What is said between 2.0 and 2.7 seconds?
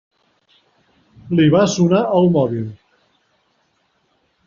el mòbil.